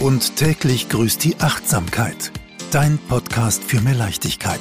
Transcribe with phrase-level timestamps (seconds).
[0.00, 2.30] Und täglich grüßt die Achtsamkeit.
[2.70, 4.60] Dein Podcast für mehr Leichtigkeit.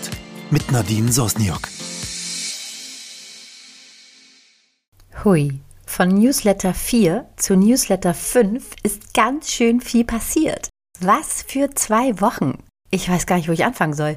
[0.50, 1.68] Mit Nadine Sosniok.
[5.26, 10.70] Hui, von Newsletter 4 zu Newsletter 5 ist ganz schön viel passiert.
[11.02, 12.64] Was für zwei Wochen.
[12.90, 14.16] Ich weiß gar nicht, wo ich anfangen soll.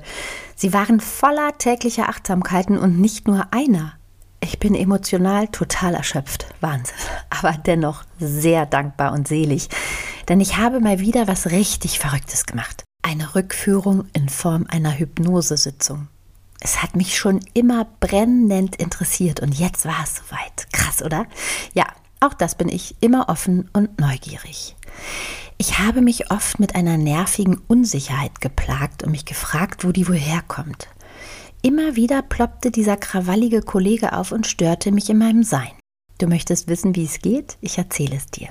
[0.55, 3.95] Sie waren voller täglicher Achtsamkeiten und nicht nur einer.
[4.41, 6.46] Ich bin emotional total erschöpft.
[6.61, 6.95] Wahnsinn.
[7.29, 9.69] Aber dennoch sehr dankbar und selig.
[10.29, 12.84] Denn ich habe mal wieder was richtig Verrücktes gemacht.
[13.02, 16.09] Eine Rückführung in Form einer Hypnosesitzung.
[16.60, 20.72] Es hat mich schon immer brennend interessiert und jetzt war es soweit.
[20.72, 21.27] Krass, oder?
[21.72, 21.86] Ja,
[22.20, 24.77] auch das bin ich immer offen und neugierig.
[25.56, 30.19] Ich habe mich oft mit einer nervigen Unsicherheit geplagt und mich gefragt, wo die wohl
[30.19, 30.88] herkommt.
[31.62, 35.70] Immer wieder ploppte dieser krawallige Kollege auf und störte mich in meinem Sein.
[36.19, 37.56] Du möchtest wissen, wie es geht?
[37.60, 38.48] Ich erzähle es dir.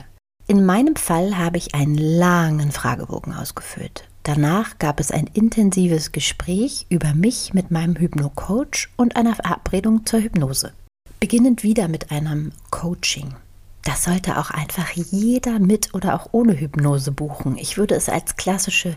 [0.50, 4.08] In meinem Fall habe ich einen langen Fragebogen ausgefüllt.
[4.24, 10.22] Danach gab es ein intensives Gespräch über mich mit meinem Hypno-Coach und einer Verabredung zur
[10.22, 10.72] Hypnose.
[11.20, 13.36] Beginnend wieder mit einem Coaching.
[13.84, 17.58] Das sollte auch einfach jeder mit oder auch ohne Hypnose buchen.
[17.58, 18.96] Ich würde es als klassische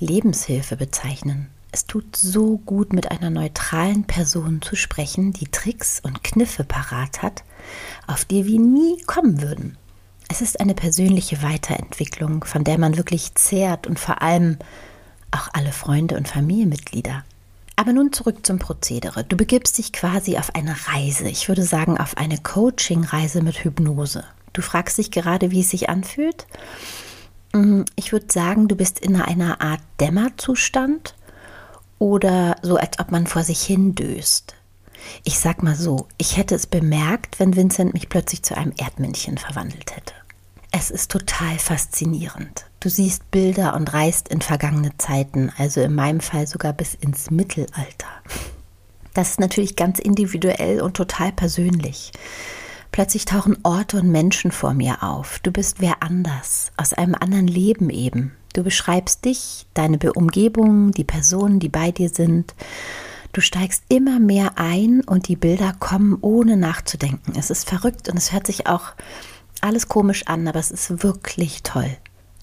[0.00, 1.50] Lebenshilfe bezeichnen.
[1.70, 7.22] Es tut so gut, mit einer neutralen Person zu sprechen, die Tricks und Kniffe parat
[7.22, 7.44] hat,
[8.08, 9.76] auf die wir nie kommen würden.
[10.28, 14.58] Es ist eine persönliche Weiterentwicklung, von der man wirklich zehrt und vor allem
[15.30, 17.24] auch alle Freunde und Familienmitglieder.
[17.76, 19.24] Aber nun zurück zum Prozedere.
[19.24, 21.28] Du begibst dich quasi auf eine Reise.
[21.28, 24.24] Ich würde sagen, auf eine Coaching-Reise mit Hypnose.
[24.52, 26.46] Du fragst dich gerade, wie es sich anfühlt.
[27.52, 31.14] Mm, ich würde sagen, du bist in einer Art Dämmerzustand
[31.98, 34.57] oder so, als ob man vor sich hin döst.
[35.24, 39.38] Ich sag mal so, ich hätte es bemerkt, wenn Vincent mich plötzlich zu einem Erdmännchen
[39.38, 40.14] verwandelt hätte.
[40.70, 42.66] Es ist total faszinierend.
[42.80, 47.30] Du siehst Bilder und reist in vergangene Zeiten, also in meinem Fall sogar bis ins
[47.30, 48.08] Mittelalter.
[49.14, 52.12] Das ist natürlich ganz individuell und total persönlich.
[52.92, 55.40] Plötzlich tauchen Orte und Menschen vor mir auf.
[55.40, 58.32] Du bist wer anders, aus einem anderen Leben eben.
[58.52, 62.54] Du beschreibst dich, deine Umgebung, die Personen, die bei dir sind.
[63.38, 67.34] Du steigst immer mehr ein und die Bilder kommen ohne nachzudenken.
[67.38, 68.94] Es ist verrückt und es hört sich auch
[69.60, 71.88] alles komisch an, aber es ist wirklich toll.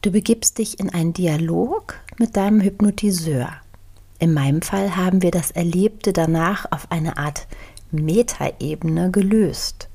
[0.01, 3.49] Du begibst dich in einen Dialog mit deinem Hypnotiseur.
[4.19, 7.45] In meinem Fall haben wir das Erlebte danach auf eine Art
[7.91, 9.89] Metaebene gelöst.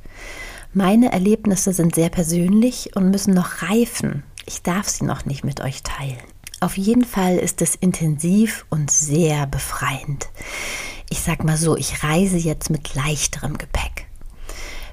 [0.75, 4.22] Meine Erlebnisse sind sehr persönlich und müssen noch reifen.
[4.44, 6.19] Ich darf sie noch nicht mit euch teilen.
[6.62, 10.28] Auf jeden Fall ist es intensiv und sehr befreiend.
[11.09, 14.06] Ich sag mal so, ich reise jetzt mit leichterem Gepäck.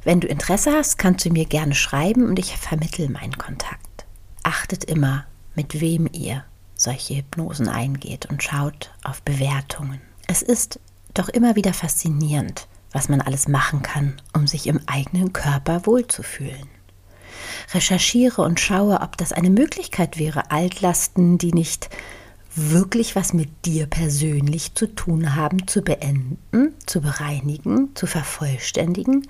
[0.05, 4.05] Wenn du Interesse hast, kannst du mir gerne schreiben und ich vermittle meinen Kontakt.
[4.43, 9.99] Achtet immer, mit wem ihr solche Hypnosen eingeht und schaut auf Bewertungen.
[10.27, 10.79] Es ist
[11.13, 16.76] doch immer wieder faszinierend, was man alles machen kann, um sich im eigenen Körper wohlzufühlen
[17.73, 21.89] recherchiere und schaue, ob das eine Möglichkeit wäre, Altlasten, die nicht
[22.57, 29.27] wirklich was mit dir persönlich zu tun haben, zu beenden, zu bereinigen, zu vervollständigen,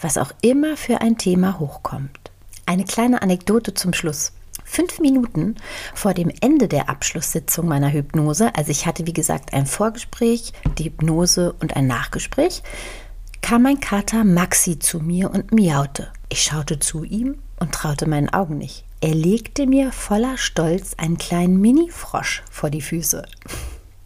[0.00, 2.30] was auch immer für ein Thema hochkommt.
[2.66, 4.32] Eine kleine Anekdote zum Schluss.
[4.64, 5.56] Fünf Minuten
[5.94, 10.84] vor dem Ende der Abschlusssitzung meiner Hypnose, also ich hatte wie gesagt ein Vorgespräch, die
[10.84, 12.62] Hypnose und ein Nachgespräch,
[13.42, 16.12] kam mein Kater Maxi zu mir und miaute.
[16.32, 18.84] Ich schaute zu ihm und traute meinen Augen nicht.
[19.00, 23.26] Er legte mir voller Stolz einen kleinen Mini-Frosch vor die Füße.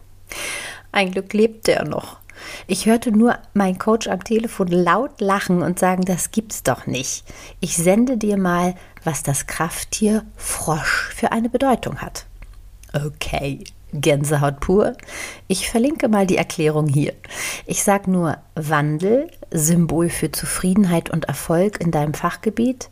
[0.91, 2.17] Ein Glück lebte er noch.
[2.65, 7.23] Ich hörte nur meinen Coach am Telefon laut lachen und sagen, das gibt's doch nicht.
[7.59, 12.25] Ich sende dir mal, was das Krafttier Frosch für eine Bedeutung hat.
[12.93, 13.63] Okay,
[14.01, 14.93] Gänsehaut pur.
[15.47, 17.13] Ich verlinke mal die Erklärung hier.
[17.65, 22.89] Ich sage nur Wandel, Symbol für Zufriedenheit und Erfolg in deinem Fachgebiet.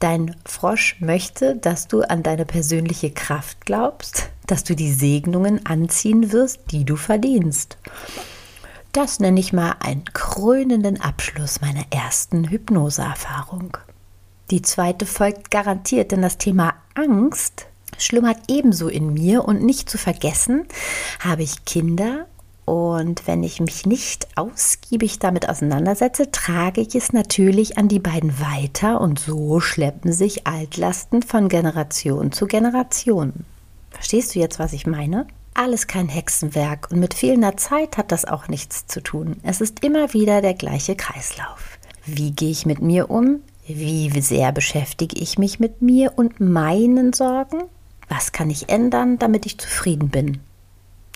[0.00, 6.32] Dein Frosch möchte, dass du an deine persönliche Kraft glaubst, dass du die Segnungen anziehen
[6.32, 7.76] wirst, die du verdienst.
[8.92, 13.76] Das nenne ich mal einen krönenden Abschluss meiner ersten Hypnoseerfahrung.
[14.50, 17.66] Die zweite folgt garantiert, denn das Thema Angst
[17.98, 20.66] schlummert ebenso in mir und nicht zu vergessen,
[21.20, 22.26] habe ich Kinder
[22.70, 28.38] und wenn ich mich nicht ausgiebig damit auseinandersetze, trage ich es natürlich an die beiden
[28.38, 33.44] weiter und so schleppen sich Altlasten von Generation zu Generation.
[33.90, 35.26] Verstehst du jetzt, was ich meine?
[35.52, 39.38] Alles kein Hexenwerk und mit fehlender Zeit hat das auch nichts zu tun.
[39.42, 41.76] Es ist immer wieder der gleiche Kreislauf.
[42.06, 43.40] Wie gehe ich mit mir um?
[43.66, 47.62] Wie sehr beschäftige ich mich mit mir und meinen Sorgen?
[48.10, 50.40] Was kann ich ändern, damit ich zufrieden bin?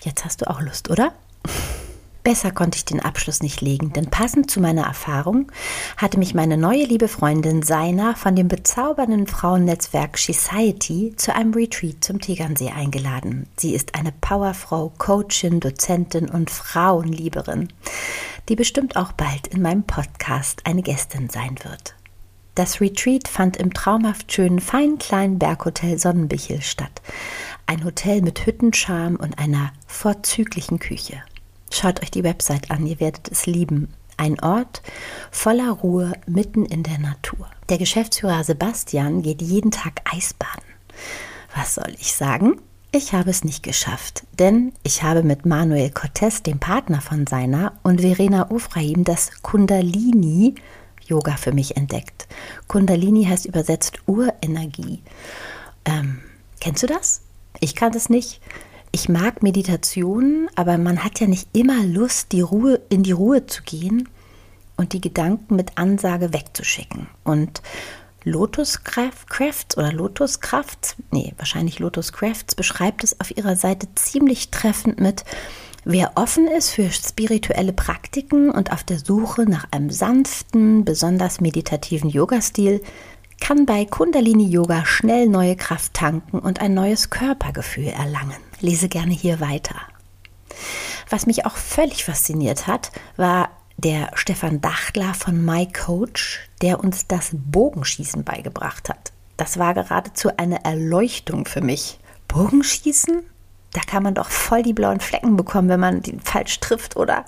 [0.01, 1.13] Jetzt hast du auch Lust, oder?
[2.23, 5.51] Besser konnte ich den Abschluss nicht legen, denn passend zu meiner Erfahrung
[5.95, 12.03] hatte mich meine neue liebe Freundin Seina von dem bezaubernden Frauennetzwerk Society zu einem Retreat
[12.03, 13.47] zum Tegernsee eingeladen.
[13.57, 17.67] Sie ist eine Powerfrau, Coachin, Dozentin und Frauenlieberin,
[18.49, 21.93] die bestimmt auch bald in meinem Podcast eine Gästin sein wird.
[22.55, 27.01] Das Retreat fand im traumhaft schönen, feinen kleinen Berghotel Sonnenbichel statt.
[27.65, 31.21] Ein Hotel mit Hüttenscharm und einer vorzüglichen Küche.
[31.69, 33.93] Schaut euch die Website an, ihr werdet es lieben.
[34.15, 34.81] Ein Ort
[35.31, 37.49] voller Ruhe mitten in der Natur.
[37.67, 40.63] Der Geschäftsführer Sebastian geht jeden Tag Eisbaden.
[41.53, 42.61] Was soll ich sagen?
[42.93, 47.73] Ich habe es nicht geschafft, denn ich habe mit Manuel Cortez, dem Partner von seiner,
[47.83, 50.55] und Verena Ufraim das Kundalini
[51.05, 52.14] Yoga für mich entdeckt.
[52.67, 55.01] Kundalini heißt übersetzt Urenergie.
[55.85, 56.21] Ähm,
[56.59, 57.21] kennst du das?
[57.59, 58.41] Ich kann das nicht.
[58.91, 63.45] Ich mag Meditationen, aber man hat ja nicht immer Lust, die Ruhe, in die Ruhe
[63.45, 64.07] zu gehen
[64.77, 67.07] und die Gedanken mit Ansage wegzuschicken.
[67.23, 67.61] Und
[68.23, 74.49] Lotus Crafts oder Lotus Crafts, nee, wahrscheinlich Lotus Crafts beschreibt es auf ihrer Seite ziemlich
[74.49, 75.25] treffend mit,
[75.87, 82.09] Wer offen ist für spirituelle Praktiken und auf der Suche nach einem sanften, besonders meditativen
[82.09, 82.81] Yoga-Stil,
[83.39, 88.33] kann bei Kundalini Yoga schnell neue Kraft tanken und ein neues Körpergefühl erlangen.
[88.61, 89.75] Lese gerne hier weiter.
[91.11, 97.05] Was mich auch völlig fasziniert hat, war der Stefan Dachtler von My Coach, der uns
[97.05, 99.11] das Bogenschießen beigebracht hat.
[99.37, 101.99] Das war geradezu eine Erleuchtung für mich.
[102.27, 103.21] Bogenschießen?
[103.75, 107.25] Da kann man doch voll die blauen Flecken bekommen, wenn man den falsch trifft, oder?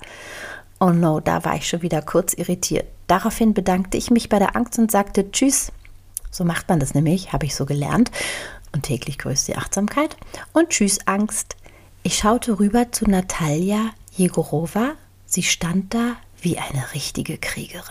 [0.80, 2.86] Oh no, da war ich schon wieder kurz irritiert.
[3.06, 5.72] Daraufhin bedankte ich mich bei der Angst und sagte Tschüss.
[6.30, 8.10] So macht man das nämlich, habe ich so gelernt.
[8.72, 10.16] Und täglich grüßt die Achtsamkeit.
[10.52, 11.56] Und Tschüss, Angst.
[12.02, 14.92] Ich schaute rüber zu Natalia Jegorova.
[15.26, 17.82] Sie stand da wie eine richtige Kriegerin.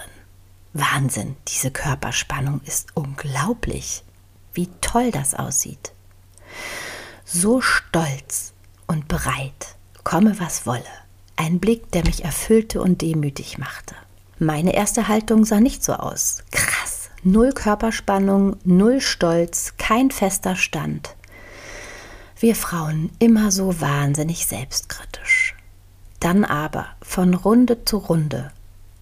[0.73, 4.03] Wahnsinn, diese Körperspannung ist unglaublich.
[4.53, 5.91] Wie toll das aussieht
[7.27, 8.53] so stolz
[8.87, 10.81] und bereit, komme was wolle.
[11.35, 13.95] Ein Blick, der mich erfüllte und demütig machte.
[14.39, 16.43] Meine erste Haltung sah nicht so aus.
[16.51, 17.09] Krass.
[17.23, 21.15] Null Körperspannung, null Stolz, kein fester Stand.
[22.39, 25.55] Wir Frauen immer so wahnsinnig selbstkritisch.
[26.19, 28.51] Dann aber von Runde zu Runde.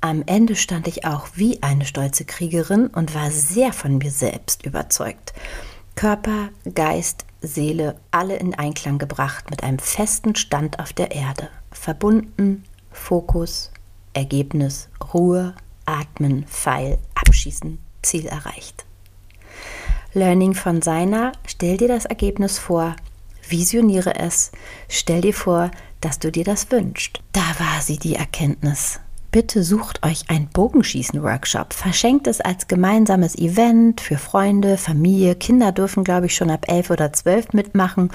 [0.01, 4.65] Am Ende stand ich auch wie eine stolze Kriegerin und war sehr von mir selbst
[4.65, 5.33] überzeugt.
[5.95, 11.49] Körper, Geist, Seele alle in Einklang gebracht mit einem festen Stand auf der Erde.
[11.71, 13.71] Verbunden, Fokus,
[14.13, 15.55] Ergebnis, Ruhe,
[15.85, 18.85] Atmen, Pfeil, Abschießen, Ziel erreicht.
[20.13, 22.95] Learning von seiner, stell dir das Ergebnis vor,
[23.47, 24.51] visioniere es,
[24.89, 25.71] stell dir vor,
[26.01, 27.21] dass du dir das wünschst.
[27.31, 28.99] Da war sie, die Erkenntnis
[29.35, 31.73] bitte sucht euch ein Bogenschießen-Workshop.
[31.73, 35.35] Verschenkt es als gemeinsames Event für Freunde, Familie.
[35.35, 38.11] Kinder dürfen, glaube ich, schon ab elf oder zwölf mitmachen.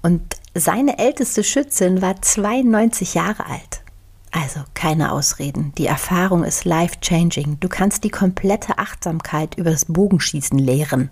[0.00, 0.22] Und
[0.54, 3.82] seine älteste Schützin war 92 Jahre alt.
[4.30, 5.74] Also keine Ausreden.
[5.76, 7.58] Die Erfahrung ist life-changing.
[7.60, 11.10] Du kannst die komplette Achtsamkeit über das Bogenschießen lehren.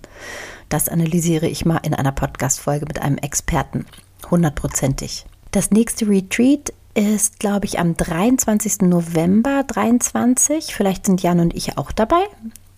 [0.71, 3.85] Das analysiere ich mal in einer Podcast-Folge mit einem Experten.
[4.31, 5.27] Hundertprozentig.
[5.51, 8.83] Das nächste Retreat ist, glaube ich, am 23.
[8.83, 10.75] November 23.
[10.75, 12.23] Vielleicht sind Jan und ich auch dabei.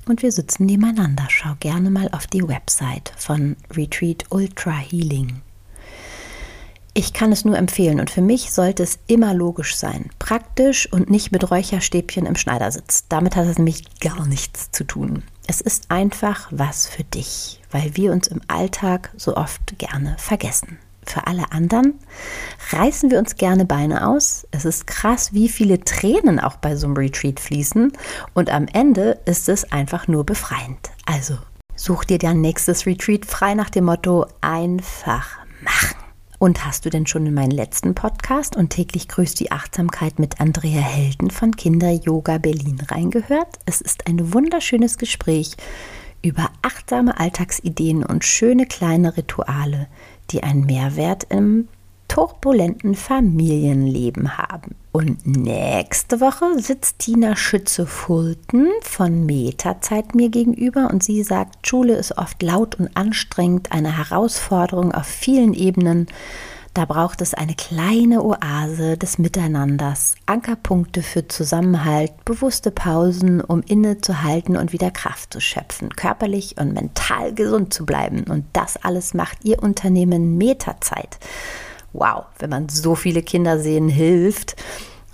[0.09, 1.27] Und wir sitzen nebeneinander.
[1.29, 5.43] Schau gerne mal auf die Website von Retreat Ultra Healing.
[6.95, 10.09] Ich kann es nur empfehlen und für mich sollte es immer logisch sein.
[10.19, 13.05] Praktisch und nicht mit Räucherstäbchen im Schneidersitz.
[13.11, 15.23] Damit hat es nämlich gar nichts zu tun.
[15.47, 20.79] Es ist einfach was für dich, weil wir uns im Alltag so oft gerne vergessen
[21.11, 21.95] für alle anderen
[22.71, 24.47] reißen wir uns gerne Beine aus.
[24.51, 27.93] Es ist krass, wie viele Tränen auch bei so einem Retreat fließen.
[28.35, 30.91] Und am Ende ist es einfach nur befreiend.
[31.05, 31.39] Also
[31.77, 35.97] such dir dein nächstes Retreat frei nach dem Motto einfach machen.
[36.39, 40.39] Und hast du denn schon in meinen letzten Podcast und täglich grüßt die Achtsamkeit mit
[40.39, 43.59] Andrea Helden von Kinder Yoga Berlin reingehört?
[43.65, 45.57] Es ist ein wunderschönes Gespräch
[46.23, 49.89] über achtsame Alltagsideen und schöne kleine Rituale,
[50.31, 51.69] die einen Mehrwert im
[52.09, 54.75] turbulenten Familienleben haben.
[54.93, 62.17] Und nächste Woche sitzt Tina Schütze-Fulton von Metazeit mir gegenüber und sie sagt, Schule ist
[62.17, 66.07] oft laut und anstrengend, eine Herausforderung auf vielen Ebenen.
[66.77, 74.59] Da braucht es eine kleine Oase des Miteinanders, Ankerpunkte für Zusammenhalt, bewusste Pausen, um innezuhalten
[74.59, 78.25] und wieder Kraft zu schöpfen, körperlich und mental gesund zu bleiben.
[78.25, 81.17] Und das alles macht Ihr Unternehmen Meterzeit.
[81.95, 84.55] Wow, wenn man so viele Kinder sehen hilft,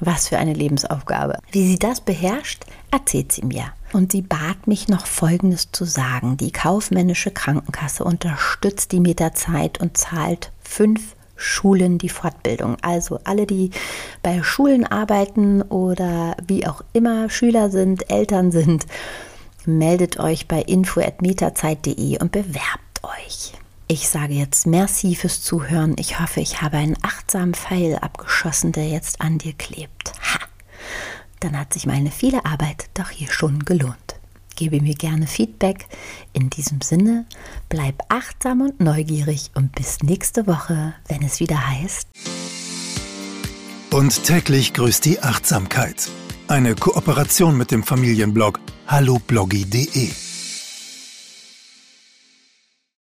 [0.00, 1.38] was für eine Lebensaufgabe.
[1.52, 3.66] Wie sie das beherrscht, erzählt sie mir.
[3.92, 6.37] Und sie bat mich noch Folgendes zu sagen.
[6.38, 12.76] Die kaufmännische Krankenkasse unterstützt die Meterzeit und zahlt fünf Schulen die Fortbildung.
[12.82, 13.70] Also alle, die
[14.22, 18.87] bei Schulen arbeiten oder wie auch immer Schüler sind, Eltern sind,
[19.66, 23.52] meldet euch bei info.meterzeit.de und bewerbt euch.
[23.88, 25.96] Ich sage jetzt merci fürs Zuhören.
[25.99, 30.12] Ich hoffe, ich habe einen achtsamen Pfeil abgeschossen, der jetzt an dir klebt.
[30.22, 30.38] Ha!
[31.40, 33.96] Dann hat sich meine viele Arbeit doch hier schon gelohnt.
[34.62, 35.87] Gebe mir gerne Feedback.
[36.33, 37.26] In diesem Sinne,
[37.69, 42.07] bleib achtsam und neugierig und bis nächste Woche, wenn es wieder heißt.
[43.90, 46.09] Und täglich grüßt die Achtsamkeit.
[46.47, 50.31] Eine Kooperation mit dem Familienblog hallobloggy.de.